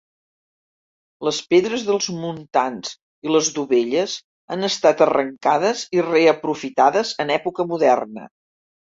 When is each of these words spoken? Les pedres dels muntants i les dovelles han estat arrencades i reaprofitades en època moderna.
Les 1.25 1.39
pedres 1.49 1.81
dels 1.89 2.05
muntants 2.21 2.93
i 3.27 3.33
les 3.35 3.49
dovelles 3.57 4.15
han 4.55 4.67
estat 4.69 5.03
arrencades 5.07 5.83
i 5.99 6.01
reaprofitades 6.07 7.13
en 7.25 7.35
època 7.37 7.67
moderna. 7.73 8.25